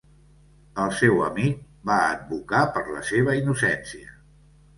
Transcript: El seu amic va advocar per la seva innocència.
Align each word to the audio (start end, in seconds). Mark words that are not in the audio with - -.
El 0.85 0.93
seu 0.99 1.21
amic 1.25 1.59
va 1.89 1.99
advocar 2.15 2.63
per 2.79 2.85
la 2.97 3.05
seva 3.11 3.37
innocència. 3.43 4.19